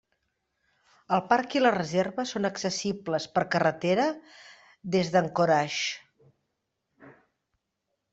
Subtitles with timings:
[1.17, 4.07] El parc i la reserva són accessibles per carretera
[4.97, 7.13] des d'Anchorage.